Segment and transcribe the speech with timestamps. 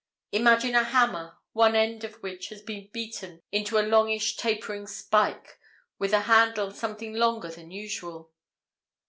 [0.31, 4.87] Imagine a hammer, one end of which had been beaten out into a longish tapering
[4.87, 5.59] spike,
[5.99, 8.31] with a handle something longer than usual.